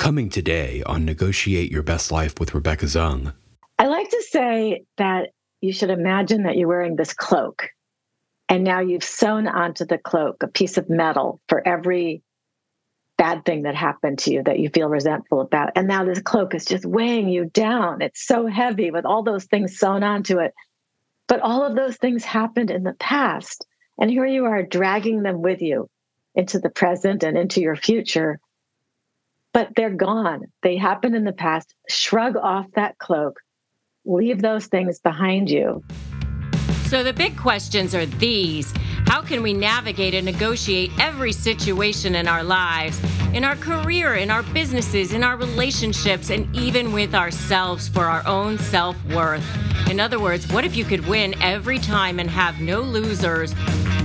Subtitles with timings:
[0.00, 3.34] Coming today on Negotiate Your Best Life with Rebecca Zung.
[3.78, 5.28] I like to say that
[5.60, 7.68] you should imagine that you're wearing this cloak,
[8.48, 12.22] and now you've sewn onto the cloak a piece of metal for every
[13.18, 15.72] bad thing that happened to you that you feel resentful about.
[15.76, 18.00] And now this cloak is just weighing you down.
[18.00, 20.54] It's so heavy with all those things sewn onto it.
[21.28, 23.66] But all of those things happened in the past.
[24.00, 25.90] And here you are dragging them with you
[26.34, 28.40] into the present and into your future.
[29.52, 30.42] But they're gone.
[30.62, 31.74] They happened in the past.
[31.88, 33.40] Shrug off that cloak,
[34.04, 35.82] leave those things behind you.
[36.86, 38.72] So the big questions are these
[39.06, 43.00] How can we navigate and negotiate every situation in our lives,
[43.32, 48.26] in our career, in our businesses, in our relationships, and even with ourselves for our
[48.26, 49.46] own self worth?
[49.88, 53.54] In other words, what if you could win every time and have no losers?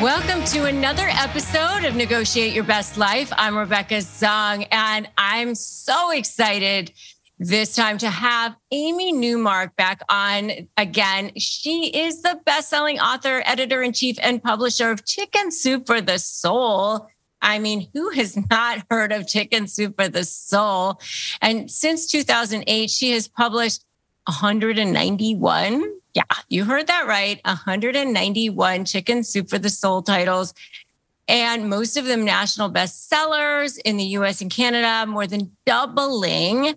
[0.00, 3.30] Welcome to another episode of Negotiate Your Best Life.
[3.36, 6.90] I'm Rebecca Zung, and I'm so excited
[7.38, 11.32] this time to have Amy Newmark back on again.
[11.36, 16.18] She is the best-selling author, editor in chief, and publisher of Chicken Soup for the
[16.18, 17.06] Soul.
[17.42, 20.98] I mean, who has not heard of Chicken Soup for the Soul?
[21.42, 23.84] And since 2008, she has published
[24.26, 27.40] 191 yeah, you heard that right.
[27.44, 30.54] 191 Chicken Soup for the Soul titles,
[31.28, 36.74] and most of them national bestsellers in the US and Canada, more than doubling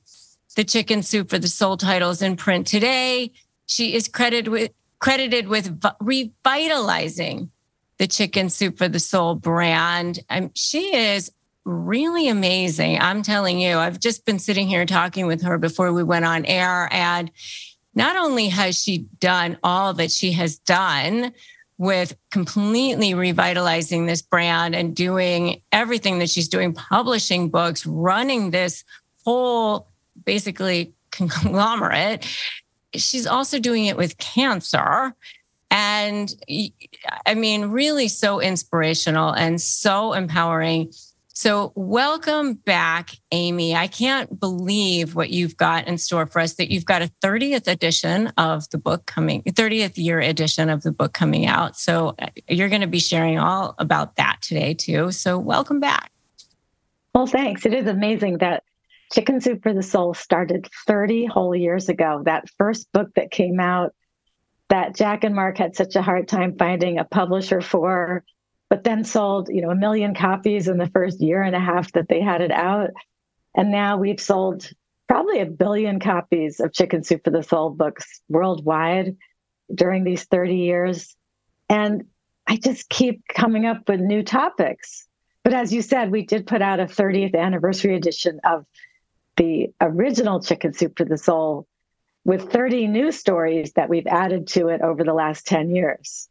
[0.56, 3.32] the Chicken Soup for the Soul titles in print today.
[3.66, 7.50] She is credited with, credited with revitalizing
[7.98, 10.20] the Chicken Soup for the Soul brand.
[10.30, 11.32] Um, she is
[11.66, 13.00] really amazing.
[13.00, 16.46] I'm telling you, I've just been sitting here talking with her before we went on
[16.46, 17.32] air, and
[17.96, 21.34] not only has she done all that she has done
[21.78, 28.84] with completely revitalizing this brand and doing everything that she's doing, publishing books, running this
[29.26, 29.88] whole
[30.26, 32.26] basically conglomerate,
[32.96, 35.14] she's also doing it with cancer.
[35.72, 36.34] And
[37.26, 40.92] I mean, really so inspirational and so empowering.
[41.36, 43.76] So, welcome back, Amy.
[43.76, 47.68] I can't believe what you've got in store for us that you've got a 30th
[47.68, 51.76] edition of the book coming, 30th year edition of the book coming out.
[51.76, 55.12] So, uh, you're going to be sharing all about that today, too.
[55.12, 56.12] So, welcome back.
[57.16, 57.66] Well, thanks.
[57.66, 58.64] It is amazing that
[59.12, 62.22] Chicken Soup for the Soul started 30 whole years ago.
[62.26, 63.96] That first book that came out
[64.70, 68.24] that Jack and Mark had such a hard time finding a publisher for
[68.74, 71.92] but then sold, you know, a million copies in the first year and a half
[71.92, 72.90] that they had it out.
[73.54, 74.68] And now we've sold
[75.08, 79.16] probably a billion copies of Chicken Soup for the Soul books worldwide
[79.76, 81.16] during these 30 years.
[81.70, 82.06] And
[82.48, 85.06] I just keep coming up with new topics.
[85.44, 88.66] But as you said, we did put out a 30th anniversary edition of
[89.38, 91.68] the original Chicken Soup for the Soul
[92.26, 96.28] with 30 new stories that we've added to it over the last 10 years.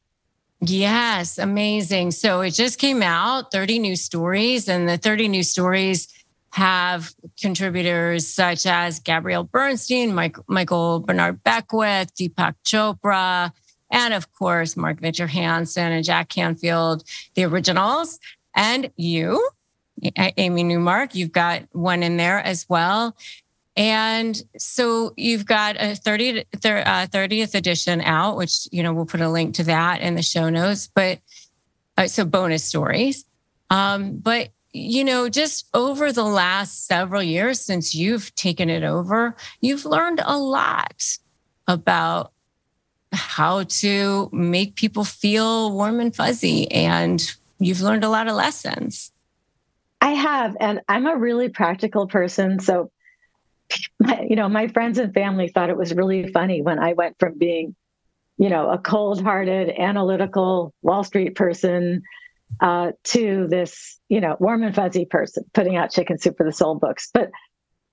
[0.64, 2.12] Yes, amazing.
[2.12, 6.06] So it just came out 30 new stories, and the 30 new stories
[6.52, 13.50] have contributors such as Gabrielle Bernstein, Mike, Michael Bernard Beckwith, Deepak Chopra,
[13.90, 17.02] and of course, Mark Victor Hansen and Jack Canfield,
[17.34, 18.20] the originals,
[18.54, 19.44] and you,
[20.16, 21.16] Amy Newmark.
[21.16, 23.16] You've got one in there as well.
[23.76, 26.44] And so you've got a 30, uh,
[27.06, 30.50] 30th edition out, which, you know, we'll put a link to that in the show
[30.50, 31.20] notes, but
[31.96, 33.24] uh, so bonus stories.
[33.70, 39.36] Um, but, you know, just over the last several years since you've taken it over,
[39.60, 41.02] you've learned a lot
[41.66, 42.32] about
[43.12, 46.70] how to make people feel warm and fuzzy.
[46.70, 47.22] And
[47.58, 49.12] you've learned a lot of lessons.
[50.02, 50.56] I have.
[50.60, 52.58] And I'm a really practical person.
[52.58, 52.90] So
[54.28, 57.38] you know, my friends and family thought it was really funny when I went from
[57.38, 57.74] being,
[58.38, 62.02] you know, a cold-hearted, analytical Wall Street person
[62.60, 66.52] uh, to this, you know, warm and fuzzy person putting out Chicken Soup for the
[66.52, 67.10] Soul books.
[67.12, 67.30] But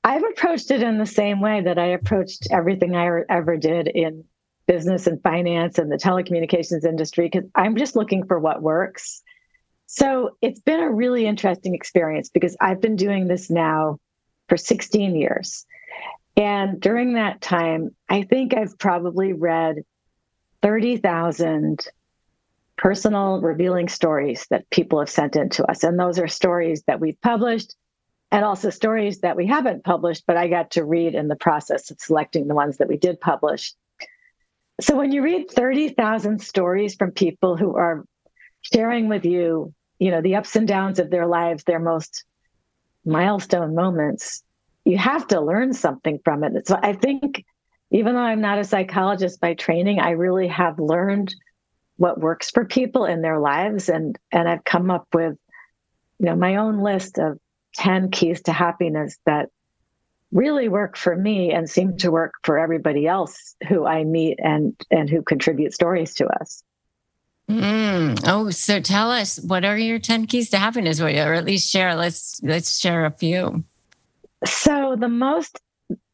[0.04, 4.24] I've approached it in the same way that I approached everything I ever did in
[4.68, 9.22] business and finance and the telecommunications industry because I'm just looking for what works.
[9.88, 13.98] So it's been a really interesting experience because I've been doing this now
[14.48, 15.66] for 16 years.
[16.39, 19.83] And during that time, I think I've probably read
[20.62, 21.86] 30,000
[22.77, 25.83] personal revealing stories that people have sent in to us.
[25.83, 27.75] And those are stories that we've published
[28.31, 31.91] and also stories that we haven't published, but I got to read in the process
[31.91, 33.74] of selecting the ones that we did publish.
[34.80, 38.06] So when you read 30,000 stories from people who are
[38.62, 42.24] sharing with you, you know, the ups and downs of their lives, their most
[43.03, 44.42] milestone moments,
[44.86, 46.68] you have to learn something from it.
[46.68, 47.46] So I think
[47.92, 51.34] even though I'm not a psychologist by training, I really have learned
[51.98, 55.38] what works for people in their lives and and I've come up with
[56.18, 57.38] you know my own list of
[57.76, 59.50] 10 keys to happiness that
[60.31, 64.76] really work for me and seem to work for everybody else who I meet and
[64.90, 66.64] and who contribute stories to us.
[67.50, 68.22] Mm.
[68.28, 71.96] Oh, so tell us what are your 10 keys to happiness or at least share
[71.96, 73.64] let's let's share a few.
[74.45, 75.59] So the most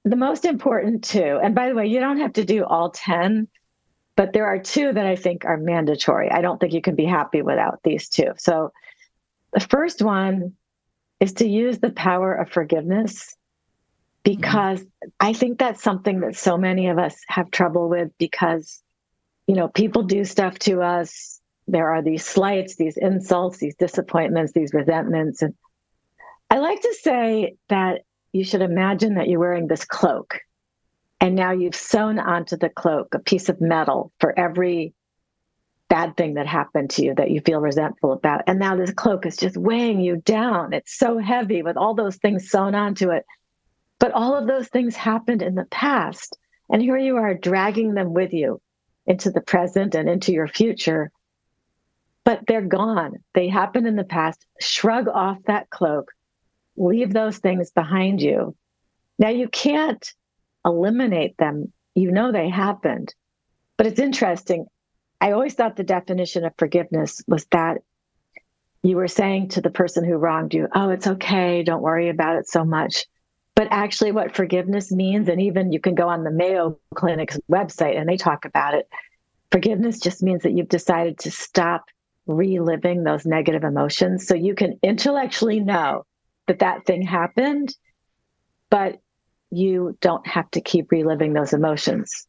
[0.04, 3.48] the most important two, and by the way, you don't have to do all 10,
[4.16, 6.30] but there are two that I think are mandatory.
[6.30, 8.32] I don't think you can be happy without these two.
[8.38, 8.72] So
[9.52, 10.54] the first one
[11.20, 13.36] is to use the power of forgiveness
[14.24, 15.10] because mm-hmm.
[15.20, 18.82] I think that's something that so many of us have trouble with because,
[19.48, 21.40] you know, people do stuff to us.
[21.68, 25.42] There are these slights, these insults, these disappointments, these resentments.
[25.42, 25.56] And
[26.50, 28.02] I like to say that
[28.36, 30.42] you should imagine that you're wearing this cloak.
[31.22, 34.94] And now you've sewn onto the cloak a piece of metal for every
[35.88, 38.42] bad thing that happened to you that you feel resentful about.
[38.46, 40.74] And now this cloak is just weighing you down.
[40.74, 43.24] It's so heavy with all those things sewn onto it.
[44.00, 46.38] But all of those things happened in the past.
[46.70, 48.60] And here you are dragging them with you
[49.06, 51.10] into the present and into your future.
[52.26, 53.24] But they're gone.
[53.34, 54.46] They happened in the past.
[54.60, 56.12] Shrug off that cloak
[56.78, 58.56] leave those things behind you.
[59.18, 60.06] Now, you can't
[60.66, 61.72] eliminate them.
[61.94, 63.14] You know they happened.
[63.78, 64.66] But it's interesting.
[65.22, 67.78] I always thought the definition of forgiveness was that
[68.84, 71.64] you were saying to the person who wronged you, oh, it's okay.
[71.64, 73.06] Don't worry about it so much.
[73.56, 77.98] But actually, what forgiveness means, and even you can go on the Mayo Clinic's website
[77.98, 78.88] and they talk about it.
[79.52, 81.86] Forgiveness just means that you've decided to stop
[82.28, 84.28] reliving those negative emotions.
[84.28, 86.06] So you can intellectually know
[86.48, 87.76] that that thing happened,
[88.70, 89.00] but
[89.52, 92.28] you don't have to keep reliving those emotions.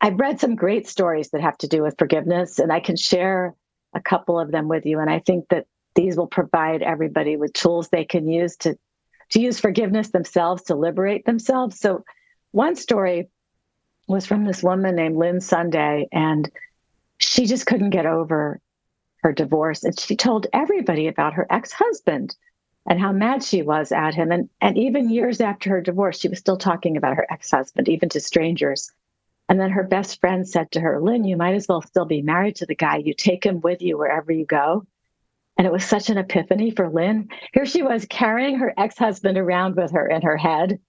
[0.00, 3.54] I've read some great stories that have to do with forgiveness, and I can share
[3.94, 5.00] a couple of them with you.
[5.00, 8.78] And I think that these will provide everybody with tools they can use to
[9.30, 11.80] to use forgiveness themselves to liberate themselves.
[11.80, 12.04] So,
[12.52, 13.28] one story
[14.06, 16.48] was from this woman named Lynn Sunday, and
[17.18, 18.60] she just couldn't get over
[19.22, 22.36] her divorce, and she told everybody about her ex husband
[22.86, 24.30] and how mad she was at him.
[24.30, 27.88] And, and even years after her divorce, she was still talking about her ex husband,
[27.88, 28.90] even to strangers.
[29.48, 32.22] And then her best friend said to her, Lynn, you might as well still be
[32.22, 32.96] married to the guy.
[32.96, 34.84] You take him with you wherever you go.
[35.56, 37.28] And it was such an epiphany for Lynn.
[37.54, 40.80] Here she was carrying her ex husband around with her in her head.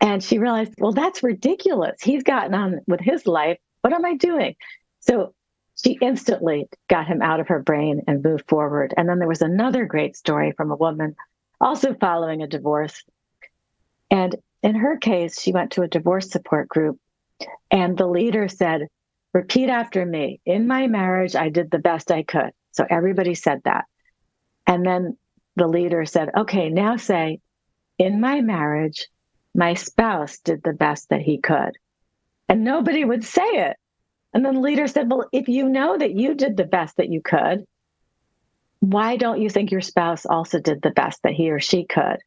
[0.00, 2.00] And she realized, well, that's ridiculous.
[2.02, 3.58] He's gotten on with his life.
[3.80, 4.54] What am I doing?
[5.00, 5.34] So
[5.82, 8.92] she instantly got him out of her brain and moved forward.
[8.96, 11.14] And then there was another great story from a woman
[11.60, 13.02] also following a divorce.
[14.10, 16.98] And in her case, she went to a divorce support group,
[17.70, 18.88] and the leader said,
[19.34, 20.40] Repeat after me.
[20.46, 22.50] In my marriage, I did the best I could.
[22.72, 23.84] So everybody said that.
[24.66, 25.16] And then
[25.56, 27.40] the leader said, Okay, now say,
[27.98, 29.08] In my marriage,
[29.54, 31.72] my spouse did the best that he could.
[32.48, 33.76] And nobody would say it.
[34.32, 37.10] And then the leader said, Well, if you know that you did the best that
[37.10, 37.66] you could,
[38.80, 42.18] why don't you think your spouse also did the best that he or she could?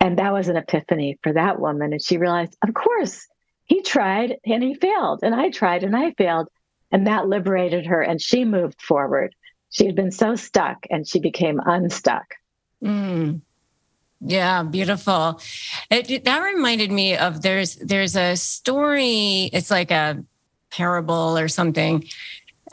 [0.00, 1.92] And that was an epiphany for that woman.
[1.92, 3.26] And she realized, of course,
[3.64, 6.48] he tried and he failed, and I tried and I failed.
[6.90, 9.34] And that liberated her, and she moved forward.
[9.68, 12.34] She had been so stuck, and she became unstuck.
[12.82, 13.42] Mm.
[14.22, 15.40] Yeah, beautiful.
[15.90, 19.50] It, that reminded me of there's there's a story.
[19.52, 20.24] It's like a
[20.70, 22.04] parable or something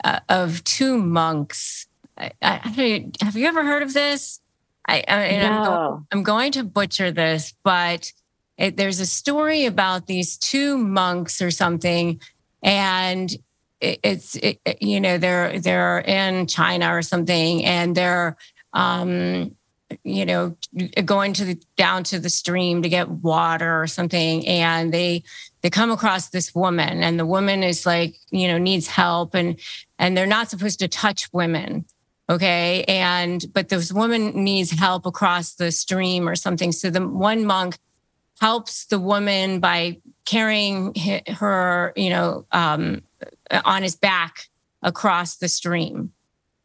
[0.04, 1.86] uh, of two monks.
[2.16, 4.40] I, I, have you ever heard of this?
[4.88, 5.46] I, I no.
[5.46, 8.12] I'm, go, I'm, going to butcher this, but
[8.56, 12.20] it, there's a story about these two monks or something,
[12.62, 13.30] and
[13.80, 14.38] it, it's
[14.80, 18.36] you know they're they're in China or something, and they're
[18.72, 19.54] um,
[20.04, 20.56] you know
[21.04, 25.24] going to the down to the stream to get water or something, and they
[25.66, 29.58] they come across this woman and the woman is like you know needs help and
[29.98, 31.84] and they're not supposed to touch women
[32.30, 37.44] okay and but this woman needs help across the stream or something so the one
[37.44, 37.78] monk
[38.40, 40.94] helps the woman by carrying
[41.28, 43.02] her, you know, um,
[43.64, 44.48] on his back
[44.82, 46.12] across the stream.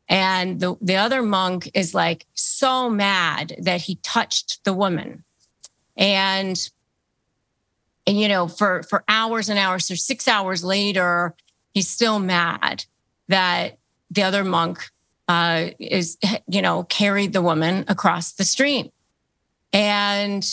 [0.09, 5.23] And the, the other monk is like so mad that he touched the woman.
[5.95, 6.69] And,
[8.07, 11.35] and you know, for, for hours and hours, so six hours later,
[11.73, 12.85] he's still mad
[13.27, 13.77] that
[14.09, 14.79] the other monk
[15.27, 16.17] uh, is,
[16.47, 18.89] you know, carried the woman across the stream.
[19.71, 20.45] And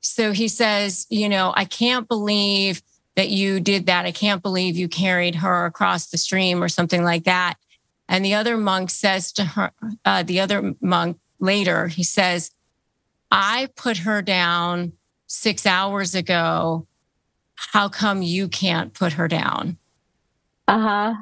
[0.00, 2.82] so he says, you know, I can't believe
[3.14, 4.04] that you did that.
[4.04, 7.54] I can't believe you carried her across the stream or something like that.
[8.08, 9.70] And the other monk says to her,
[10.04, 12.50] uh, the other monk later, he says,
[13.30, 14.92] I put her down
[15.26, 16.86] six hours ago.
[17.56, 19.76] How come you can't put her down?
[20.68, 21.14] Uh huh.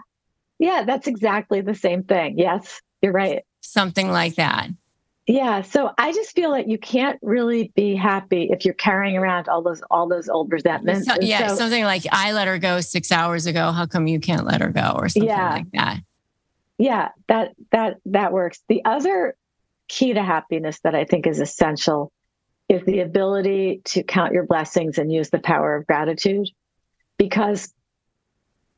[0.58, 2.38] Yeah, that's exactly the same thing.
[2.38, 3.44] Yes, you're right.
[3.60, 4.68] Something like that.
[5.26, 9.48] Yeah, so I just feel like you can't really be happy if you're carrying around
[9.48, 11.06] all those all those old resentments.
[11.08, 13.72] So, yeah, so, something like I let her go six hours ago.
[13.72, 16.00] How come you can't let her go, or something yeah, like that?
[16.76, 18.62] Yeah, that that that works.
[18.68, 19.34] The other
[19.88, 22.12] key to happiness that I think is essential
[22.68, 26.48] is the ability to count your blessings and use the power of gratitude,
[27.18, 27.72] because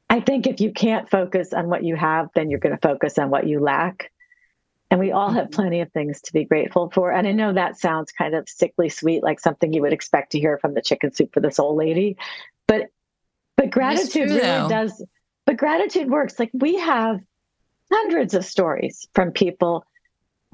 [0.09, 3.19] I think if you can't focus on what you have, then you're going to focus
[3.19, 4.11] on what you lack
[4.91, 5.55] and we all have mm-hmm.
[5.55, 7.11] plenty of things to be grateful for.
[7.13, 10.39] And I know that sounds kind of sickly sweet, like something you would expect to
[10.39, 12.17] hear from the chicken soup for the soul lady.
[12.67, 12.87] But
[13.57, 15.05] but gratitude true, really does
[15.45, 16.39] but gratitude works.
[16.39, 17.21] Like we have
[17.91, 19.85] hundreds of stories from people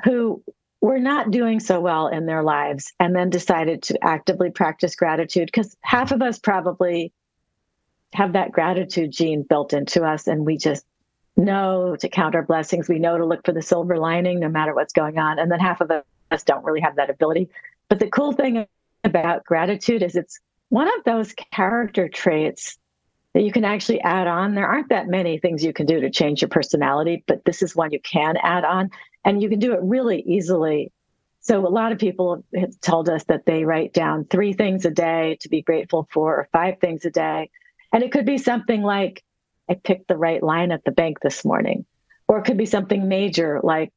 [0.04, 0.42] who
[0.82, 5.46] were not doing so well in their lives and then decided to actively practice gratitude
[5.46, 7.12] because half of us probably
[8.12, 10.84] have that gratitude gene built into us and we just
[11.36, 12.88] know to count our blessings.
[12.88, 15.38] We know to look for the silver lining no matter what's going on.
[15.38, 17.48] And then half of us don't really have that ability.
[17.88, 18.66] But the cool thing
[19.04, 22.76] about gratitude is it's one of those character traits
[23.34, 24.54] that you can actually add on.
[24.54, 27.74] There aren't that many things you can do to change your personality, but this is
[27.74, 28.90] one you can add on.
[29.24, 30.92] And you can do it really easily.
[31.40, 34.90] So a lot of people have told us that they write down three things a
[34.90, 37.50] day to be grateful for, or five things a day.
[37.92, 39.22] And it could be something like,
[39.68, 41.84] I picked the right line at the bank this morning.
[42.28, 43.92] Or it could be something major like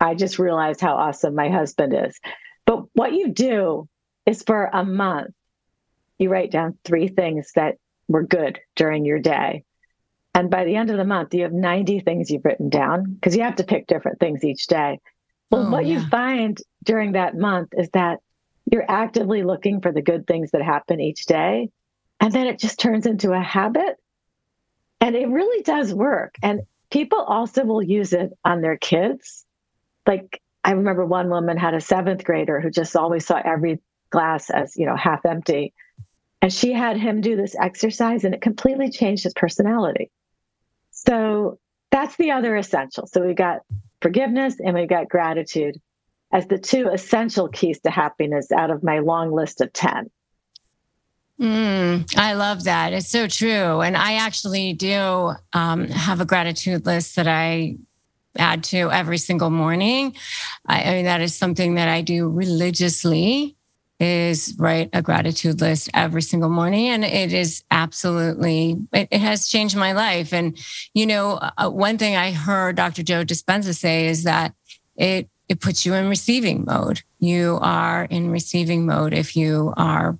[0.00, 2.18] I just realized how awesome my husband is.
[2.64, 3.88] But what you do
[4.24, 5.34] is for a month,
[6.18, 7.76] you write down three things that
[8.08, 9.64] were good during your day.
[10.36, 13.34] And by the end of the month, you have 90 things you've written down because
[13.34, 15.00] you have to pick different things each day.
[15.50, 15.94] Well, oh, what yeah.
[15.94, 18.18] you find during that month is that
[18.70, 21.70] you're actively looking for the good things that happen each day.
[22.20, 23.96] And then it just turns into a habit.
[25.00, 26.34] And it really does work.
[26.42, 29.46] And people also will use it on their kids.
[30.06, 34.50] Like I remember one woman had a seventh grader who just always saw every glass
[34.50, 35.72] as, you know, half empty.
[36.42, 40.10] And she had him do this exercise and it completely changed his personality.
[41.06, 41.58] So
[41.90, 43.06] that's the other essential.
[43.06, 43.60] So we've got
[44.00, 45.80] forgiveness and we've got gratitude
[46.32, 50.10] as the two essential keys to happiness out of my long list of 10.
[51.40, 52.92] Mm, I love that.
[52.92, 53.80] It's so true.
[53.80, 57.76] And I actually do um, have a gratitude list that I
[58.38, 60.14] add to every single morning.
[60.66, 63.55] I, I mean, that is something that I do religiously
[63.98, 69.48] is write a gratitude list every single morning and it is absolutely it, it has
[69.48, 70.58] changed my life and
[70.92, 74.52] you know uh, one thing i heard dr joe dispenza say is that
[74.96, 80.18] it it puts you in receiving mode you are in receiving mode if you are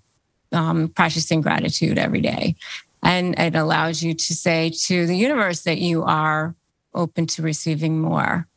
[0.52, 2.56] um, practicing gratitude every day.
[3.02, 6.54] And it allows you to say to the universe that you are
[6.94, 8.48] open to receiving more.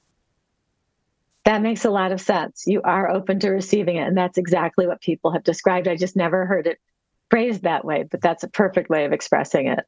[1.49, 2.65] That makes a lot of sense.
[2.67, 4.07] You are open to receiving it.
[4.07, 5.87] And that's exactly what people have described.
[5.87, 6.77] I just never heard it
[7.31, 9.79] phrased that way, but that's a perfect way of expressing it.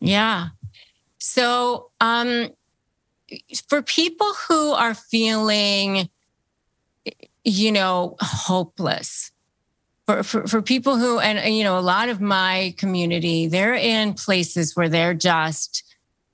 [0.00, 0.48] Yeah.
[1.18, 2.48] So, um,
[3.68, 6.08] for people who are feeling,
[7.44, 9.30] you know, hopeless,
[10.04, 14.14] for, for, for people who, and you know, a lot of my community, they're in
[14.14, 15.85] places where they're just,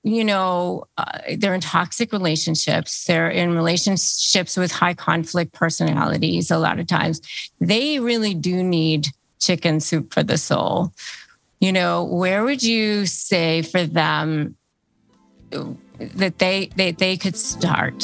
[0.03, 3.05] you know, uh, they're in toxic relationships.
[3.05, 6.51] They're in relationships with high conflict personalities.
[6.51, 7.21] A lot of times,
[7.61, 9.07] they really do need
[9.39, 10.93] chicken soup for the soul.
[11.61, 14.57] You know, where would you say for them
[15.99, 18.03] that they they, they could start?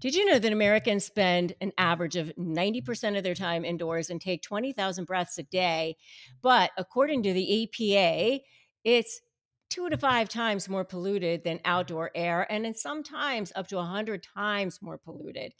[0.00, 4.18] Did you know that Americans spend an average of 90% of their time indoors and
[4.18, 5.96] take 20,000 breaths a day?
[6.40, 8.40] But according to the EPA,
[8.82, 9.20] it's
[9.68, 14.22] two to five times more polluted than outdoor air, and in sometimes up to 100
[14.22, 15.52] times more polluted.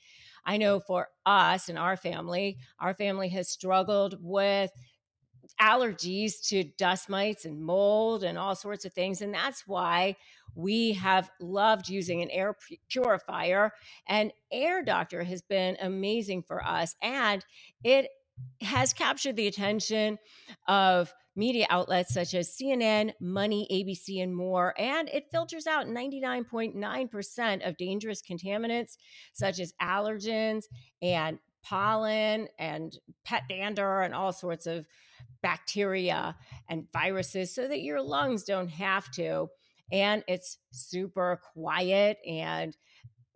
[0.45, 4.71] I know for us and our family, our family has struggled with
[5.61, 9.23] allergies to dust mites and mold and all sorts of things.
[9.23, 10.17] And that's why
[10.55, 12.57] we have loved using an air
[12.89, 13.73] purifier.
[14.09, 16.97] And Air Doctor has been amazing for us.
[17.03, 17.45] And
[17.85, 18.09] it
[18.63, 20.19] has captured the attention
[20.67, 24.75] of media outlets such as CNN, Money, ABC, and more.
[24.79, 28.97] And it filters out 99.9% of dangerous contaminants
[29.33, 30.65] such as allergens
[31.01, 34.87] and pollen and pet dander and all sorts of
[35.43, 36.37] bacteria
[36.69, 39.49] and viruses so that your lungs don't have to.
[39.93, 42.77] And it's super quiet and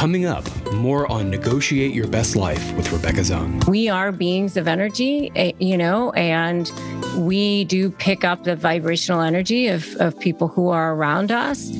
[0.00, 3.62] Coming up, more on Negotiate Your Best Life with Rebecca Zung.
[3.68, 6.72] We are beings of energy, eh, you know, and
[7.18, 11.70] we do pick up the vibrational energy of, of people who are around us.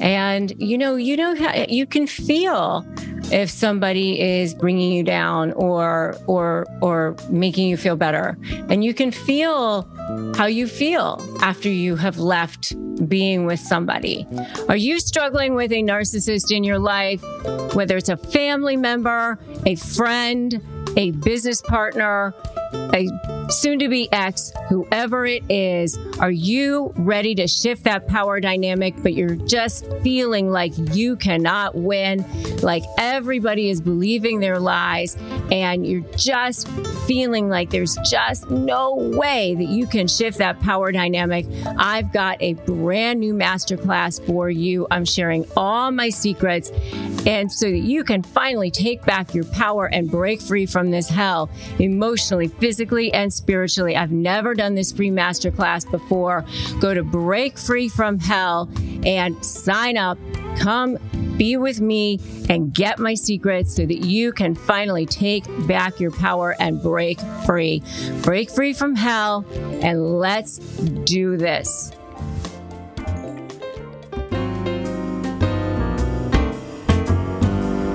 [0.00, 1.34] And, you know, you know,
[1.68, 2.84] you can feel
[3.30, 8.38] if somebody is bringing you down or or or making you feel better
[8.70, 9.88] and you can feel
[10.34, 12.74] how you feel after you have left
[13.08, 14.26] being with somebody.
[14.68, 17.22] Are you struggling with a narcissist in your life
[17.74, 20.60] whether it's a family member a friend
[20.96, 22.34] a business partner
[22.94, 23.08] a
[23.50, 28.94] soon to be ex, whoever it is, are you ready to shift that power dynamic,
[29.02, 32.24] but you're just feeling like you cannot win,
[32.62, 35.16] like everybody is believing their lies,
[35.50, 36.68] and you're just
[37.06, 41.46] feeling like there's just no way that you can shift that power dynamic?
[41.78, 44.86] I've got a brand new masterclass for you.
[44.90, 46.70] I'm sharing all my secrets,
[47.26, 51.08] and so that you can finally take back your power and break free from this
[51.08, 53.96] hell emotionally, physically, and spiritually.
[53.96, 56.44] I've never done this free masterclass before.
[56.80, 58.70] Go to Break Free from Hell
[59.04, 60.18] and sign up.
[60.58, 60.98] Come
[61.38, 66.10] be with me and get my secrets so that you can finally take back your
[66.10, 67.82] power and break free.
[68.22, 69.46] Break free from hell
[69.80, 71.92] and let's do this.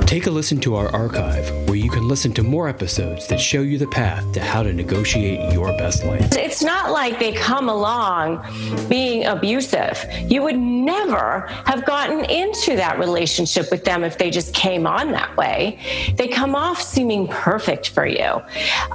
[0.07, 3.61] Take a listen to our archive where you can listen to more episodes that show
[3.61, 6.23] you the path to how to negotiate your best life.
[6.33, 8.45] It's not like they come along
[8.89, 10.05] being abusive.
[10.29, 15.11] You would never have gotten into that relationship with them if they just came on
[15.13, 15.79] that way.
[16.15, 18.19] They come off seeming perfect for you.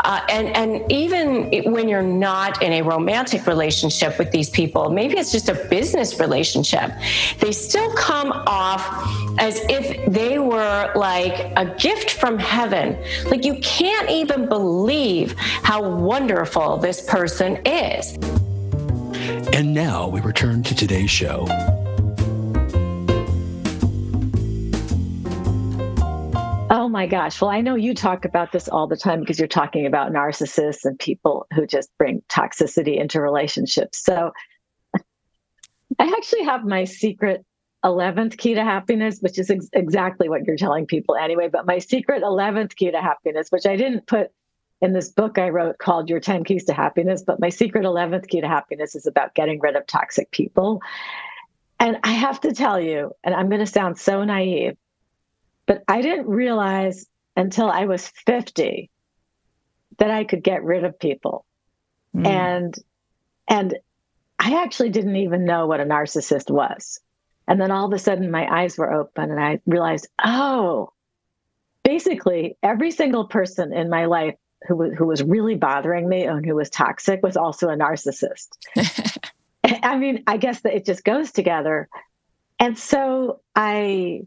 [0.04, 5.18] Uh, and, and even when you're not in a romantic relationship with these people, maybe
[5.18, 6.92] it's just a business relationship,
[7.40, 8.86] they still come off
[9.40, 12.67] as if they were like, like a gift from heaven.
[12.70, 18.14] Like you can't even believe how wonderful this person is.
[19.54, 21.46] And now we return to today's show.
[26.70, 27.40] Oh my gosh.
[27.40, 30.84] Well, I know you talk about this all the time because you're talking about narcissists
[30.84, 34.04] and people who just bring toxicity into relationships.
[34.04, 34.32] So
[35.98, 37.44] I actually have my secret
[37.84, 41.48] 11th key to happiness, which is ex- exactly what you're telling people anyway.
[41.48, 44.30] But my secret 11th key to happiness, which I didn't put
[44.80, 48.28] in this book I wrote called Your 10 Keys to Happiness, but my secret 11th
[48.28, 50.80] key to happiness is about getting rid of toxic people.
[51.80, 54.76] And I have to tell you, and I'm going to sound so naive,
[55.66, 58.90] but I didn't realize until I was 50
[59.98, 61.44] that I could get rid of people.
[62.16, 62.26] Mm.
[62.26, 62.74] And
[63.48, 63.78] and
[64.38, 67.00] I actually didn't even know what a narcissist was.
[67.48, 70.92] And then all of a sudden, my eyes were open and I realized, oh,
[71.82, 74.34] basically, every single person in my life
[74.66, 78.48] who, who was really bothering me and who was toxic was also a narcissist.
[79.64, 81.88] I mean, I guess that it just goes together.
[82.60, 84.26] And so I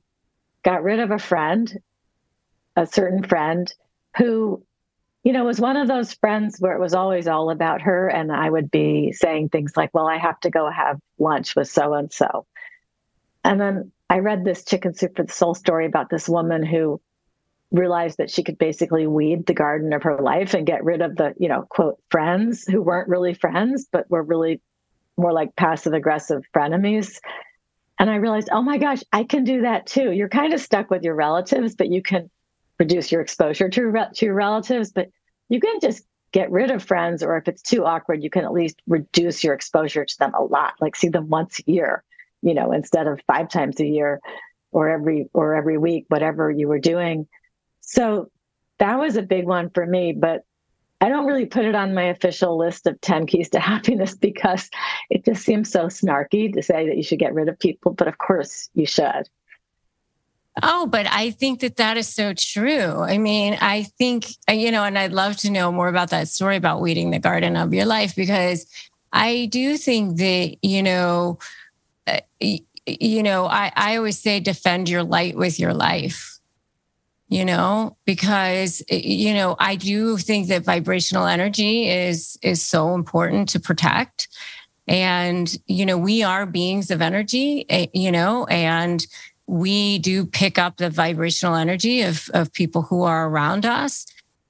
[0.64, 1.80] got rid of a friend,
[2.76, 3.72] a certain friend
[4.18, 4.64] who,
[5.24, 8.08] you know, was one of those friends where it was always all about her.
[8.08, 11.68] And I would be saying things like, well, I have to go have lunch with
[11.70, 12.48] so and so.
[13.44, 17.02] And then I read this Chicken Soup for the Soul story about this woman who
[17.72, 21.16] realized that she could basically weed the garden of her life and get rid of
[21.16, 24.62] the, you know, quote, friends who weren't really friends, but were really
[25.18, 27.20] more like passive aggressive frenemies.
[28.00, 30.12] And I realized, oh my gosh, I can do that too.
[30.12, 32.30] You're kind of stuck with your relatives, but you can
[32.80, 35.10] reduce your exposure to, to your relatives, but
[35.50, 38.54] you can just get rid of friends, or if it's too awkward, you can at
[38.54, 42.04] least reduce your exposure to them a lot, like see them once a year
[42.42, 44.20] you know, instead of five times a year
[44.72, 47.28] or every or every week, whatever you were doing.
[47.82, 48.32] So
[48.80, 50.44] that was a big one for me, but
[51.02, 54.70] I don't really put it on my official list of 10 keys to happiness because
[55.10, 58.08] it just seems so snarky to say that you should get rid of people, but
[58.08, 59.28] of course you should.
[60.62, 63.02] Oh, but I think that that is so true.
[63.02, 66.58] I mean, I think, you know, and I'd love to know more about that story
[66.58, 68.66] about weeding the garden of your life because
[69.14, 71.40] I do think that, you know,
[72.86, 76.40] you know, I, I always say defend your light with your life,
[77.28, 83.50] you know, because, you know, I do think that vibrational energy is, is so important
[83.50, 84.28] to protect.
[84.88, 89.06] And, you know, we are beings of energy, eh, you know, and
[89.48, 94.06] we do pick up the vibrational energy of, of people who are around us.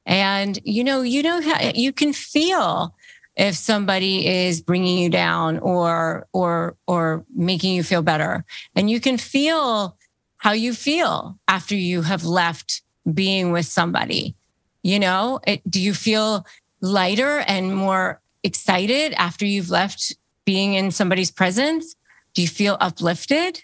[0.05, 2.95] And, you know, you know, how you can feel
[3.35, 8.45] if somebody is bringing you down or or or making you feel better.
[8.75, 9.97] And you can feel
[10.37, 14.35] how you feel after you have left being with somebody.
[14.83, 16.45] You know it, do you feel
[16.81, 20.15] lighter and more excited after you've left
[20.45, 21.95] being in somebody's presence?
[22.33, 23.63] Do you feel uplifted?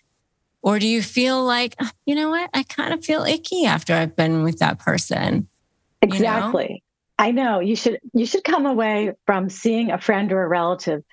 [0.61, 2.49] Or do you feel like ah, you know what?
[2.53, 5.47] I kind of feel icky after i've been with that person.
[6.01, 6.83] Exactly?
[7.19, 11.03] I know you should you should come away from seeing a friend or a relative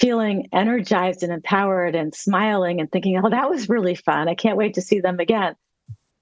[0.00, 4.28] feeling energized and empowered and smiling and thinking, "Oh, that was really fun.
[4.28, 5.54] I can't wait to see them again."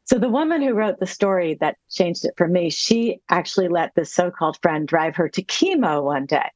[0.04, 3.94] So the woman who wrote the story that changed it for me, she actually let
[3.94, 6.50] this so-called friend drive her to chemo one day.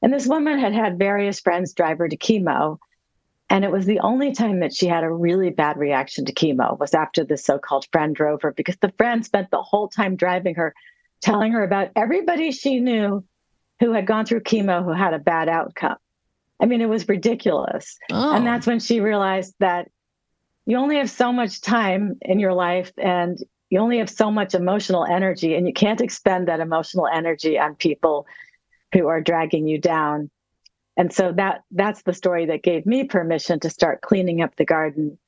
[0.00, 2.78] And this woman had had various friends drive her to chemo,
[3.50, 6.78] and it was the only time that she had a really bad reaction to chemo
[6.78, 10.54] was after this so-called friend drove her because the friend spent the whole time driving
[10.54, 10.72] her
[11.24, 13.24] telling her about everybody she knew
[13.80, 15.96] who had gone through chemo who had a bad outcome.
[16.60, 17.96] I mean, it was ridiculous.
[18.12, 18.34] Oh.
[18.34, 19.90] And that's when she realized that
[20.66, 23.38] you only have so much time in your life and
[23.70, 27.74] you only have so much emotional energy, and you can't expend that emotional energy on
[27.74, 28.26] people
[28.92, 30.30] who are dragging you down.
[30.96, 34.64] And so that that's the story that gave me permission to start cleaning up the
[34.64, 35.18] garden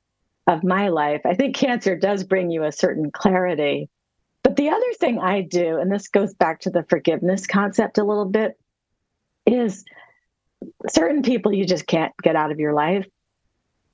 [0.45, 1.21] of my life.
[1.25, 3.89] I think cancer does bring you a certain clarity.
[4.47, 8.03] But the other thing I do, and this goes back to the forgiveness concept a
[8.05, 8.57] little bit,
[9.45, 9.83] is
[10.87, 13.05] certain people you just can't get out of your life.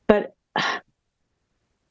[0.05, 0.35] But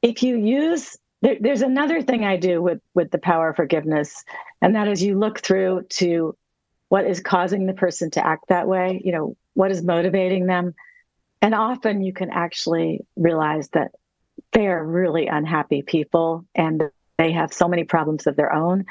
[0.01, 4.23] if you use there, there's another thing I do with with the power of forgiveness,
[4.61, 6.37] and that is you look through to
[6.89, 9.03] what is causing the person to act that way.
[9.05, 10.73] You know, what is motivating them,
[11.41, 13.91] and often you can actually realize that
[14.53, 16.93] they are really unhappy people and
[17.23, 18.85] they have so many problems of their own.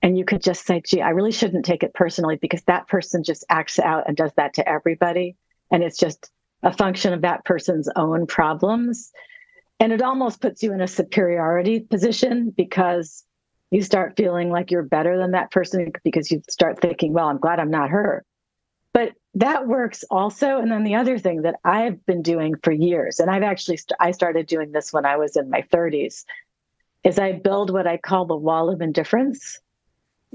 [0.00, 3.22] And you could just say, gee, I really shouldn't take it personally because that person
[3.22, 5.36] just acts out and does that to everybody.
[5.70, 6.30] And it's just
[6.62, 9.12] a function of that person's own problems.
[9.78, 13.24] And it almost puts you in a superiority position because
[13.70, 17.38] you start feeling like you're better than that person because you start thinking, well, I'm
[17.38, 18.24] glad I'm not her.
[18.92, 20.58] But that works also.
[20.58, 23.96] And then the other thing that I've been doing for years, and I've actually, st-
[23.98, 26.24] I started doing this when I was in my 30s,
[27.04, 29.60] is I build what I call the wall of indifference.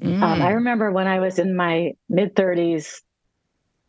[0.01, 0.21] Mm.
[0.21, 0.55] Um, I mm.
[0.55, 3.01] remember when I was in my mid 30s,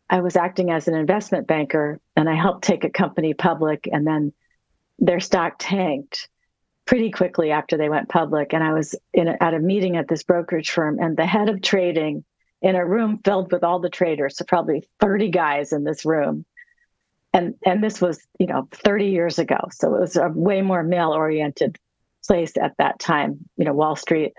[0.09, 4.07] I was acting as an investment banker and I helped take a company public and
[4.07, 4.33] then
[4.97, 6.29] their stock tanked
[6.85, 8.53] pretty quickly after they went public.
[8.53, 11.49] And I was in a, at a meeting at this brokerage firm and the head
[11.49, 12.23] of trading
[12.61, 16.45] in a room filled with all the traders, so probably 30 guys in this room.
[17.31, 19.59] And and this was, you know, 30 years ago.
[19.71, 21.77] So it was a way more male oriented
[22.29, 24.33] place at that time, you know, Wall Street.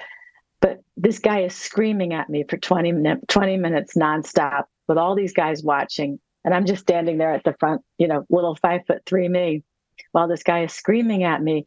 [0.61, 5.17] But this guy is screaming at me for 20 minutes 20 minutes nonstop with all
[5.17, 6.21] these guys watching.
[6.45, 9.65] And I'm just standing there at the front, you know, little five foot three me,
[10.13, 11.67] while this guy is screaming at me.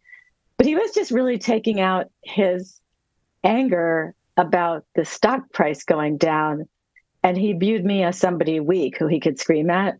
[0.56, 2.80] But he was just really taking out his
[3.44, 6.70] anger about the stock price going down.
[7.22, 9.96] And he viewed me as somebody weak who he could scream at.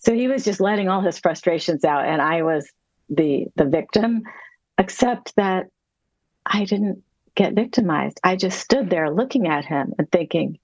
[0.00, 2.04] So he was just letting all his frustrations out.
[2.04, 2.70] And I was
[3.08, 4.22] the the victim,
[4.78, 5.66] except that
[6.44, 7.02] I didn't
[7.34, 8.20] get victimized.
[8.24, 10.58] I just stood there looking at him and thinking,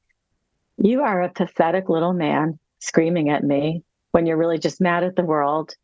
[0.76, 5.16] You are a pathetic little man screaming at me when you're really just mad at
[5.16, 5.74] the world.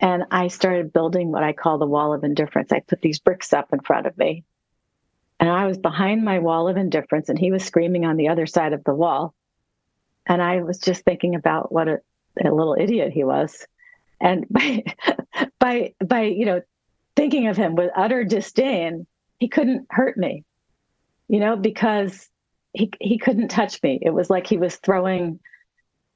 [0.00, 2.72] And I started building what I call the wall of indifference.
[2.72, 4.44] I put these bricks up in front of me
[5.40, 8.46] and I was behind my wall of indifference, and he was screaming on the other
[8.46, 9.34] side of the wall.
[10.26, 12.00] And I was just thinking about what a,
[12.42, 13.66] a little idiot he was.
[14.20, 14.84] And by,
[15.58, 16.62] by, by, you know,
[17.16, 19.06] thinking of him with utter disdain,
[19.38, 20.44] he couldn't hurt me,
[21.28, 22.28] you know, because
[22.72, 23.98] he, he couldn't touch me.
[24.02, 25.38] It was like he was throwing,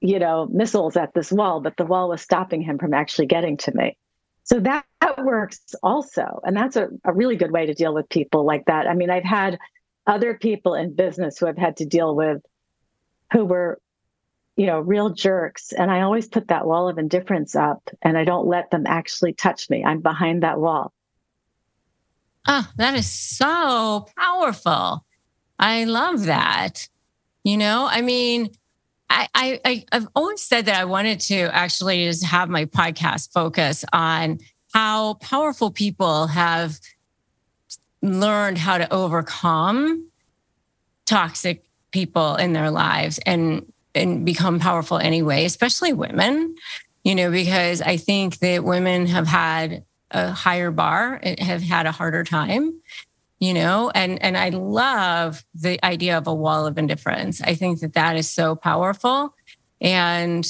[0.00, 3.56] you know, missiles at this wall, but the wall was stopping him from actually getting
[3.58, 3.96] to me.
[4.44, 6.40] So that, that works also.
[6.44, 8.86] And that's a, a really good way to deal with people like that.
[8.86, 9.58] I mean, I've had
[10.06, 12.42] other people in business who I've had to deal with
[13.32, 13.78] who were,
[14.58, 15.72] you know, real jerks.
[15.72, 19.32] And I always put that wall of indifference up and I don't let them actually
[19.32, 19.84] touch me.
[19.84, 20.92] I'm behind that wall.
[22.48, 25.04] Oh, that is so powerful.
[25.60, 26.88] I love that.
[27.44, 28.50] You know, I mean,
[29.08, 29.28] I,
[29.64, 34.40] I I've always said that I wanted to actually just have my podcast focus on
[34.74, 36.80] how powerful people have
[38.02, 40.08] learned how to overcome
[41.06, 46.54] toxic people in their lives and and become powerful anyway, especially women,
[47.04, 51.86] you know, because I think that women have had a higher bar, eh, have had
[51.86, 52.80] a harder time
[53.40, 57.40] you know and and i love the idea of a wall of indifference.
[57.40, 59.34] I think that that is so powerful.
[59.80, 60.46] And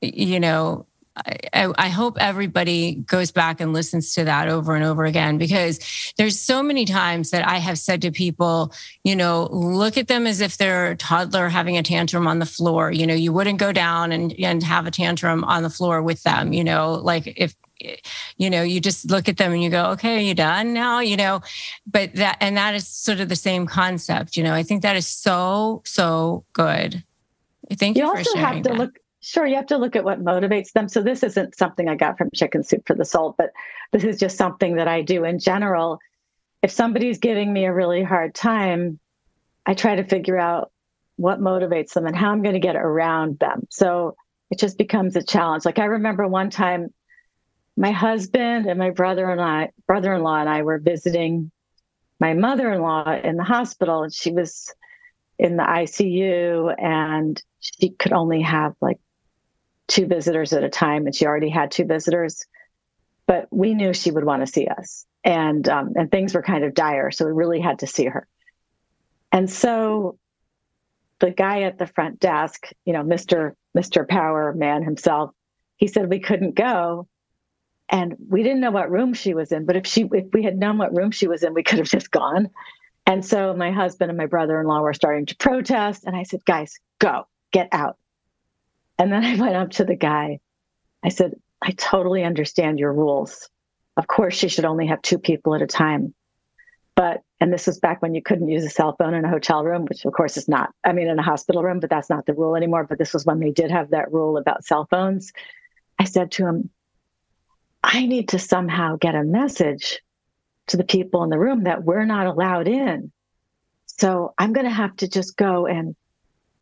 [0.00, 0.85] you know
[1.16, 5.80] I, I, hope everybody goes back and listens to that over and over again because
[6.18, 10.26] there's so many times that I have said to people, you know, look at them
[10.26, 12.90] as if they're a toddler having a tantrum on the floor.
[12.90, 16.22] You know, you wouldn't go down and, and have a tantrum on the floor with
[16.22, 17.54] them, you know, like if
[18.38, 20.98] you know you just look at them and you go okay are you done now
[20.98, 21.42] you know
[21.86, 24.96] but that and that is sort of the same concept you know i think that
[24.96, 27.04] is so so good
[27.74, 28.78] thank you, you also have to that.
[28.78, 30.88] look sure you have to look at what motivates them.
[30.88, 33.50] So this isn't something i got from chicken soup for the soul but
[33.92, 35.98] this is just something that i do in general.
[36.62, 38.98] If somebody's giving me a really hard time
[39.66, 40.70] i try to figure out
[41.16, 43.66] what motivates them and how i'm going to get around them.
[43.70, 44.16] So
[44.50, 45.64] it just becomes a challenge.
[45.64, 46.92] Like i remember one time
[47.76, 51.50] my husband and my brother and I, brother-in-law and I were visiting
[52.18, 54.72] my mother-in-law in the hospital and she was
[55.38, 58.98] in the ICU and she could only have like
[59.88, 62.46] two visitors at a time and she already had two visitors
[63.26, 66.64] but we knew she would want to see us and um, and things were kind
[66.64, 68.26] of dire so we really had to see her
[69.32, 70.18] and so
[71.20, 75.30] the guy at the front desk you know mr mr power man himself
[75.76, 77.06] he said we couldn't go
[77.88, 79.64] and we didn't know what room she was in.
[79.64, 81.88] But if she, if we had known what room she was in, we could have
[81.88, 82.50] just gone.
[83.06, 86.80] And so my husband and my brother-in-law were starting to protest, and I said, "Guys,
[86.98, 87.96] go, get out."
[88.98, 90.40] And then I went up to the guy.
[91.02, 93.48] I said, "I totally understand your rules.
[93.96, 96.14] Of course, she should only have two people at a time."
[96.96, 99.62] But, and this was back when you couldn't use a cell phone in a hotel
[99.62, 102.24] room, which of course is not, I mean, in a hospital room, but that's not
[102.24, 102.84] the rule anymore.
[102.84, 105.30] But this was when they did have that rule about cell phones.
[105.98, 106.70] I said to him,
[107.84, 110.00] I need to somehow get a message
[110.68, 113.12] to the people in the room that we're not allowed in.
[113.84, 115.94] So I'm going to have to just go and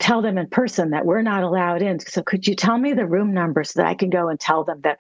[0.05, 1.99] tell them in person that we're not allowed in.
[1.99, 4.63] So could you tell me the room number so that I can go and tell
[4.63, 4.99] them that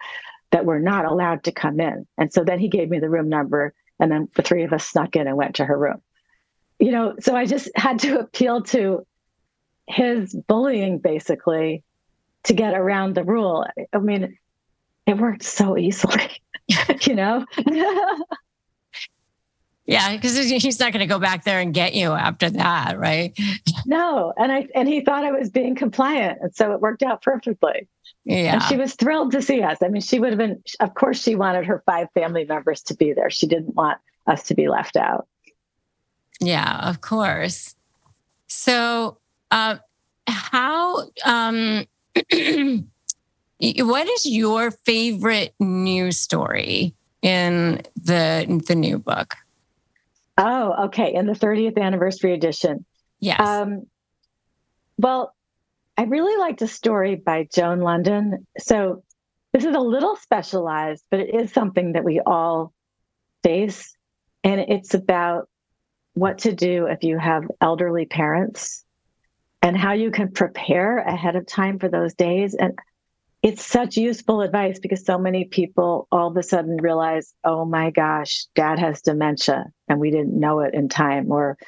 [0.50, 2.06] that we're not allowed to come in?
[2.16, 4.86] And so then he gave me the room number and then the three of us
[4.86, 6.00] snuck in and went to her room.
[6.78, 9.06] You know, so I just had to appeal to
[9.86, 11.84] his bullying basically
[12.44, 13.66] to get around the rule.
[13.92, 14.38] I mean,
[15.06, 16.30] it worked so easily,
[17.02, 17.44] you know?
[19.86, 23.38] yeah, because he's not going to go back there and get you after that, right?
[23.86, 27.22] no, and I and he thought I was being compliant, and so it worked out
[27.22, 27.88] perfectly.
[28.24, 28.54] Yeah.
[28.54, 29.78] And she was thrilled to see us.
[29.82, 32.96] I mean, she would have been, of course, she wanted her five family members to
[32.96, 33.28] be there.
[33.28, 35.28] She didn't want us to be left out.
[36.40, 37.74] Yeah, of course.
[38.46, 39.18] So,
[39.50, 39.76] uh,
[40.26, 41.84] how, um,
[42.30, 49.34] what is your favorite news story in the the new book?
[50.36, 51.14] Oh, okay.
[51.14, 52.84] In the 30th anniversary edition.
[53.20, 53.40] Yes.
[53.40, 53.86] Um,
[54.98, 55.34] well,
[55.96, 58.46] I really liked a story by Joan London.
[58.58, 59.04] So
[59.52, 62.72] this is a little specialized, but it is something that we all
[63.42, 63.96] face.
[64.42, 65.48] And it's about
[66.14, 68.84] what to do if you have elderly parents
[69.62, 72.54] and how you can prepare ahead of time for those days.
[72.54, 72.78] And
[73.44, 77.90] it's such useful advice because so many people all of a sudden realize, oh my
[77.90, 81.30] gosh, dad has dementia and we didn't know it in time.
[81.30, 81.58] Or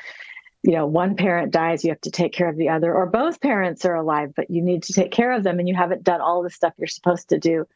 [0.62, 3.42] you know, one parent dies, you have to take care of the other, or both
[3.42, 6.22] parents are alive, but you need to take care of them and you haven't done
[6.22, 7.66] all the stuff you're supposed to do.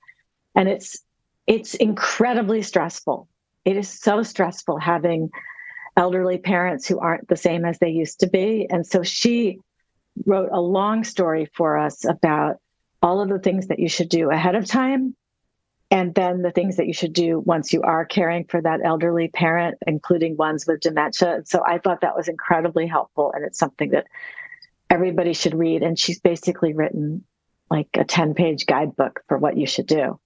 [0.57, 0.99] And it's
[1.47, 3.29] it's incredibly stressful.
[3.67, 5.29] It is so stressful having
[5.99, 8.67] elderly parents who aren't the same as they used to be.
[8.71, 9.59] And so she
[10.25, 12.57] wrote a long story for us about
[13.03, 15.15] all of the things that you should do ahead of time
[15.91, 19.29] and then the things that you should do once you are caring for that elderly
[19.29, 21.43] parent, including ones with dementia.
[21.47, 23.33] So I thought that was incredibly helpful.
[23.35, 24.07] And it's something that
[24.89, 25.83] everybody should read.
[25.83, 27.25] And she's basically written
[27.71, 30.21] like a 10 page guidebook for what you should do.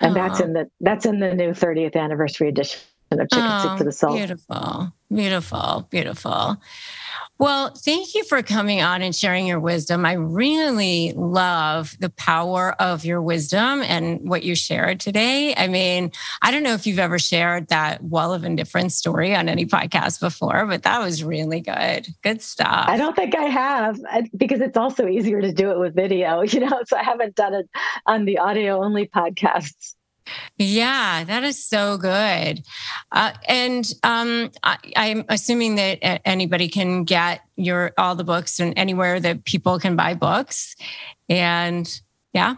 [0.00, 3.84] And that's in the that's in the new 30th anniversary edition of Chicken Soup for
[3.84, 4.16] the Soul.
[4.16, 6.58] Beautiful, beautiful, beautiful.
[7.36, 10.06] Well, thank you for coming on and sharing your wisdom.
[10.06, 15.52] I really love the power of your wisdom and what you shared today.
[15.56, 19.48] I mean, I don't know if you've ever shared that Wall of Indifference story on
[19.48, 22.06] any podcast before, but that was really good.
[22.22, 22.86] Good stuff.
[22.86, 26.42] I don't think I have uh, because it's also easier to do it with video,
[26.42, 27.68] you know, so I haven't done it
[28.06, 29.94] on the audio only podcasts.
[30.56, 32.62] Yeah, that is so good.
[33.12, 38.72] Uh, and um, I, am assuming that anybody can get your all the books and
[38.76, 40.76] anywhere that people can buy books.
[41.28, 41.88] And
[42.32, 42.56] yeah.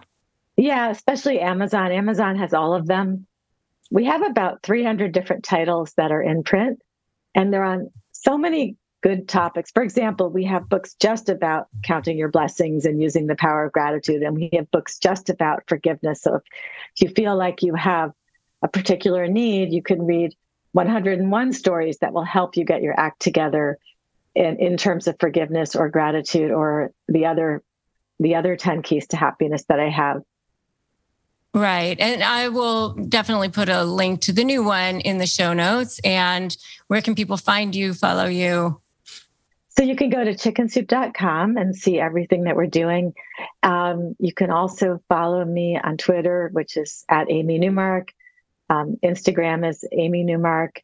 [0.57, 1.93] Yeah, especially Amazon.
[1.93, 3.27] Amazon has all of them.
[3.91, 6.81] We have about 300 different titles that are in print,
[7.35, 8.77] and they're on so many
[9.07, 9.71] good topics.
[9.71, 13.73] For example, we have books just about counting your blessings and using the power of
[13.73, 16.23] gratitude, and we have books just about forgiveness.
[16.23, 16.43] So if
[17.01, 18.11] you feel like you have
[18.63, 20.35] a particular need, you can read
[20.73, 23.79] 101 stories that will help you get your act together
[24.35, 27.63] in, in terms of forgiveness or gratitude or the other
[28.19, 30.23] the other 10 keys to happiness that I have.
[31.55, 31.97] Right.
[32.01, 36.01] And I will definitely put a link to the new one in the show notes.
[36.03, 36.57] And
[36.89, 38.81] where can people find you, follow you?
[39.77, 43.13] So you can go to chickensoup.com and see everything that we're doing.
[43.63, 48.09] Um, you can also follow me on Twitter, which is at Amy Newmark.
[48.71, 50.81] Um, Instagram is Amy Newmark.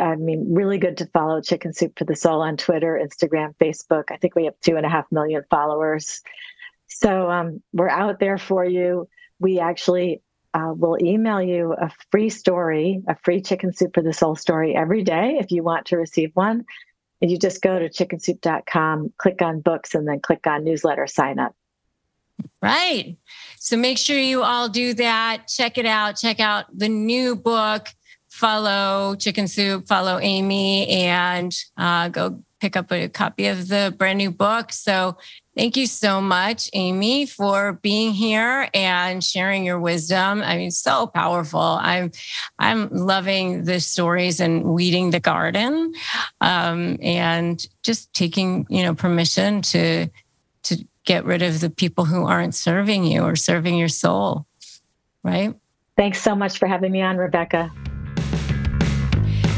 [0.00, 4.04] I mean, really good to follow Chicken Soup for the Soul on Twitter, Instagram, Facebook.
[4.10, 6.22] I think we have two and a half million followers.
[6.86, 9.08] So um, we're out there for you.
[9.38, 10.22] We actually
[10.54, 14.74] uh, will email you a free story, a free Chicken Soup for the Soul story
[14.74, 16.64] every day if you want to receive one.
[17.22, 21.38] And you just go to chickensoup.com, click on books, and then click on newsletter sign
[21.38, 21.54] up.
[22.60, 23.16] Right.
[23.58, 25.48] So make sure you all do that.
[25.48, 26.16] Check it out.
[26.16, 27.88] Check out the new book.
[28.28, 34.18] Follow Chicken Soup, follow Amy, and uh, go pick up a copy of the brand
[34.18, 34.72] new book.
[34.72, 35.16] So
[35.56, 40.42] Thank you so much, Amy, for being here and sharing your wisdom.
[40.42, 41.60] I mean, so powerful.
[41.60, 42.10] I'm,
[42.58, 45.94] I'm loving the stories and weeding the garden,
[46.40, 50.08] um, and just taking, you know, permission to,
[50.64, 54.46] to get rid of the people who aren't serving you or serving your soul.
[55.22, 55.54] Right.
[55.96, 57.70] Thanks so much for having me on, Rebecca.